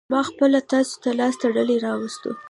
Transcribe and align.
ما 0.13 0.21
خپله 0.29 0.59
تاسو 0.71 0.95
ته 1.03 1.09
لاس 1.19 1.35
تړلى 1.41 1.77
راوستو. 1.85 2.31